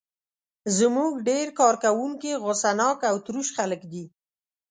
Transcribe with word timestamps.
زموږ 0.77 1.11
ډېر 1.29 1.47
کارکوونکي 1.59 2.31
غوسه 2.43 2.71
ناک 2.79 2.99
او 3.09 3.15
تروش 3.25 3.47
خلک 3.57 3.81
دي. 3.91 4.03